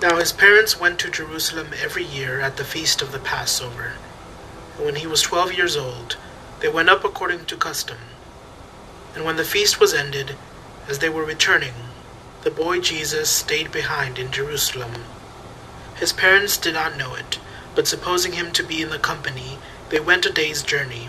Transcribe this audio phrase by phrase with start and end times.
[0.00, 3.94] Now his parents went to Jerusalem every year at the feast of the Passover.
[4.76, 6.16] And when he was twelve years old,
[6.60, 7.98] they went up according to custom.
[9.16, 10.36] And when the feast was ended,
[10.86, 11.74] as they were returning,
[12.42, 15.04] the boy Jesus stayed behind in Jerusalem.
[15.96, 17.40] His parents did not know it,
[17.74, 19.58] but supposing him to be in the company,
[19.90, 21.08] they went a day's journey.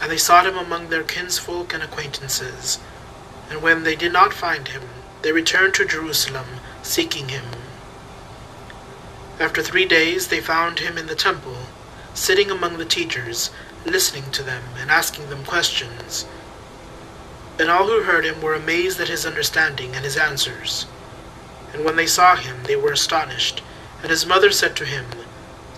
[0.00, 2.80] And they sought him among their kinsfolk and acquaintances.
[3.48, 4.82] And when they did not find him,
[5.22, 6.46] they returned to Jerusalem,
[6.82, 7.44] seeking him.
[9.40, 11.56] After three days they found him in the temple,
[12.14, 13.50] sitting among the teachers,
[13.84, 16.24] listening to them and asking them questions.
[17.58, 20.86] And all who heard him were amazed at his understanding and his answers.
[21.72, 23.62] And when they saw him, they were astonished.
[24.02, 25.06] And his mother said to him,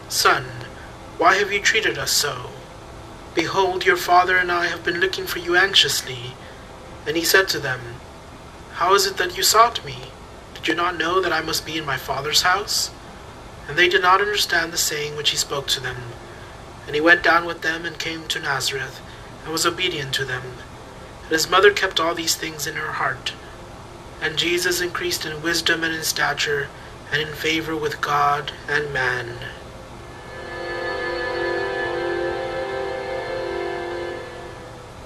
[0.09, 0.45] Son,
[1.17, 2.51] why have you treated us so?
[3.35, 6.35] Behold, your father and I have been looking for you anxiously.
[7.07, 7.81] And he said to them,
[8.75, 9.97] How is it that you sought me?
[10.55, 12.91] Did you not know that I must be in my father's house?
[13.69, 15.97] And they did not understand the saying which he spoke to them.
[16.87, 19.01] And he went down with them and came to Nazareth,
[19.43, 20.43] and was obedient to them.
[21.23, 23.33] And his mother kept all these things in her heart.
[24.21, 26.69] And Jesus increased in wisdom and in stature,
[27.13, 29.37] and in favor with God and man.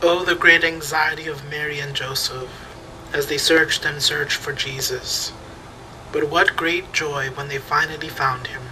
[0.03, 2.49] Oh, the great anxiety of Mary and Joseph
[3.13, 5.33] as they searched and searched for Jesus.
[6.13, 8.63] But what great joy when they finally found him.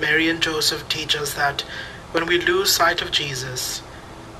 [0.00, 1.62] Mary and Joseph teach us that
[2.12, 3.82] when we lose sight of Jesus,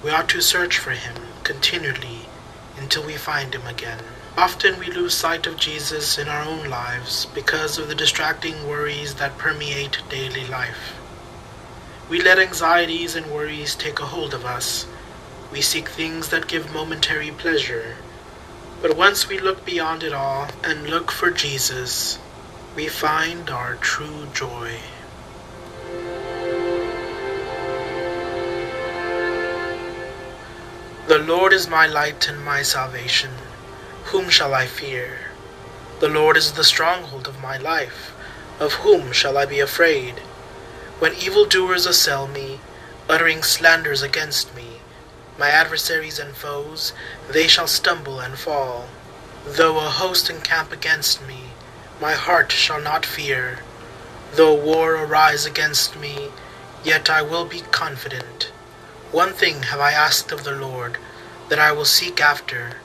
[0.03, 1.15] we ought to search for him
[1.45, 2.29] continually
[2.77, 4.01] until we find him again.
[4.37, 9.15] Often we lose sight of Jesus in our own lives because of the distracting worries
[9.15, 10.99] that permeate daily life.
[12.09, 14.87] We let anxieties and worries take a hold of us
[15.53, 17.95] we seek things that give momentary pleasure.
[18.83, 22.19] But once we look beyond it all and look for Jesus,
[22.75, 24.73] we find our true joy.
[31.07, 33.31] The Lord is my light and my salvation.
[34.07, 35.31] Whom shall I fear?
[36.01, 38.13] The Lord is the stronghold of my life.
[38.59, 40.15] Of whom shall I be afraid?
[40.99, 42.59] When evildoers assail me,
[43.09, 44.81] uttering slanders against me,
[45.39, 46.93] my adversaries and foes,
[47.31, 48.89] they shall stumble and fall.
[49.47, 51.51] Though a host encamp against me,
[52.01, 53.61] my heart shall not fear.
[54.35, 56.31] Though war arise against me,
[56.85, 58.53] yet I will be confident.
[59.11, 60.99] One thing have I asked of the Lord,
[61.49, 62.77] that I will seek after,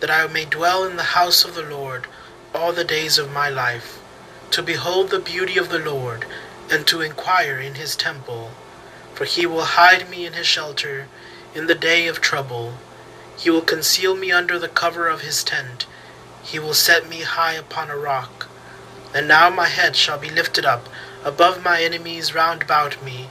[0.00, 2.06] that I may dwell in the house of the Lord
[2.54, 4.00] all the days of my life,
[4.50, 6.24] to behold the beauty of the Lord,
[6.70, 8.50] and to inquire in his temple.
[9.14, 11.08] For he will hide me in his shelter
[11.54, 12.74] in the day of trouble.
[13.36, 15.86] He will conceal me under the cover of his tent.
[16.42, 18.48] He will set me high upon a rock.
[19.14, 20.88] And now my head shall be lifted up
[21.24, 23.28] above my enemies round about me,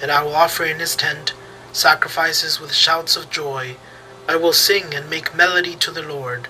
[0.00, 1.34] and I will offer in his tent
[1.72, 3.76] sacrifices with shouts of joy.
[4.26, 6.48] I will sing and make melody to the Lord.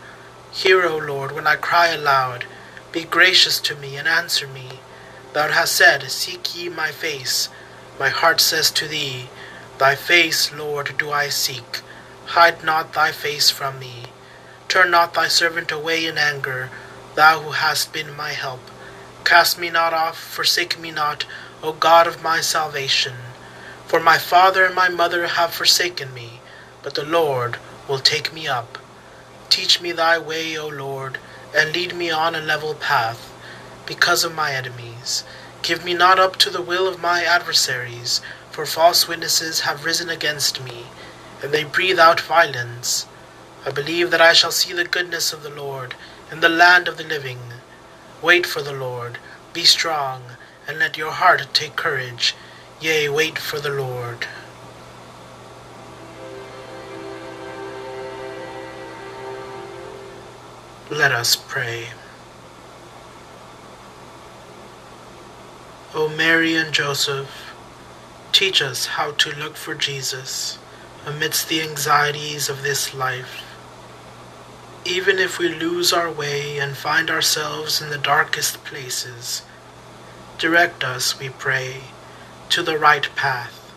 [0.52, 2.44] Hear, O Lord, when I cry aloud.
[2.92, 4.80] Be gracious to me and answer me.
[5.32, 7.48] Thou hast said, Seek ye my face.
[7.98, 9.28] My heart says to thee,
[9.78, 11.82] Thy face, Lord, do I seek.
[12.26, 14.04] Hide not thy face from me.
[14.68, 16.70] Turn not thy servant away in anger,
[17.14, 18.60] thou who hast been my help.
[19.24, 21.26] Cast me not off, forsake me not,
[21.62, 23.14] O God of my salvation.
[23.86, 26.40] For my father and my mother have forsaken me,
[26.82, 28.78] but the Lord will take me up.
[29.50, 31.18] Teach me thy way, O Lord,
[31.54, 33.32] and lead me on a level path,
[33.84, 35.22] because of my enemies.
[35.62, 38.20] Give me not up to the will of my adversaries,
[38.56, 40.86] for false witnesses have risen against me,
[41.42, 43.06] and they breathe out violence.
[43.66, 45.94] I believe that I shall see the goodness of the Lord
[46.32, 47.38] in the land of the living.
[48.22, 49.18] Wait for the Lord,
[49.52, 50.22] be strong,
[50.66, 52.34] and let your heart take courage.
[52.80, 54.26] Yea, wait for the Lord.
[60.90, 61.88] Let us pray.
[65.94, 67.45] O Mary and Joseph,
[68.36, 70.58] Teach us how to look for Jesus
[71.06, 73.42] amidst the anxieties of this life.
[74.84, 79.40] Even if we lose our way and find ourselves in the darkest places,
[80.36, 81.84] direct us, we pray,
[82.50, 83.72] to the right path,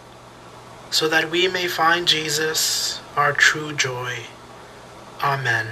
[0.91, 4.25] so that we may find Jesus, our true joy.
[5.23, 5.67] Amen.